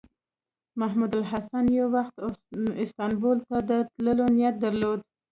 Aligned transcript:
محمود 0.79 1.11
الحسن 1.21 1.65
یو 1.77 1.87
وخت 1.95 2.15
استانبول 2.83 3.37
ته 3.47 3.57
د 3.69 3.71
تللو 3.93 4.25
نیت 4.35 4.55
درلود. 4.63 4.99